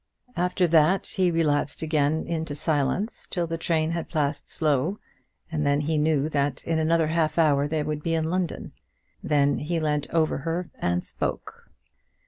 After 0.35 0.65
that 0.65 1.05
he 1.05 1.29
relapsed 1.29 1.83
again 1.83 2.25
into 2.25 2.55
silence 2.55 3.27
till 3.29 3.45
the 3.45 3.59
train 3.59 3.91
had 3.91 4.09
passed 4.09 4.49
Slough, 4.49 4.97
and 5.51 5.83
he 5.83 5.99
knew 5.99 6.27
that 6.29 6.63
in 6.63 6.79
another 6.79 7.09
half 7.09 7.37
hour 7.37 7.67
they 7.67 7.83
would 7.83 8.01
be 8.01 8.15
in 8.15 8.25
London. 8.27 8.71
Then 9.21 9.59
he 9.59 9.79
leant 9.79 10.09
over 10.09 10.39
her 10.39 10.71
and 10.79 11.05
spoke. 11.05 11.69